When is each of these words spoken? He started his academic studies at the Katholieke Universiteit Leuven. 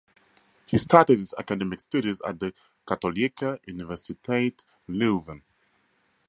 He 0.65 0.79
started 0.79 1.19
his 1.19 1.35
academic 1.37 1.79
studies 1.79 2.21
at 2.25 2.39
the 2.39 2.55
Katholieke 2.87 3.59
Universiteit 3.67 4.65
Leuven. 4.89 5.43